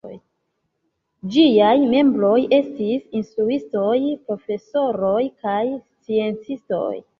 Ĝiaj 1.35 1.73
membroj 1.91 2.31
estis 2.59 3.05
instruistoj, 3.21 4.01
profesoroj 4.31 5.23
kaj 5.47 5.63
sciencistoj. 5.79 6.91